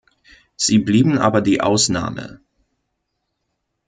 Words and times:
Sie 0.55 0.79
blieben 0.79 1.19
aber 1.19 1.41
die 1.41 1.61
Ausnahme. 1.61 2.39